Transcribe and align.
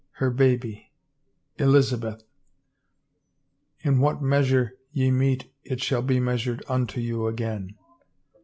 Her 0.13 0.31
baby, 0.31 0.89
Elizabeth! 1.59 2.23
In 3.81 3.99
what 3.99 4.19
measure 4.19 4.73
ye 4.91 5.11
mete 5.11 5.53
it 5.63 5.79
shall 5.83 6.01
be 6.01 6.19
measured 6.19 6.63
unto 6.67 6.99
you 6.99 7.27
again. 7.27 7.75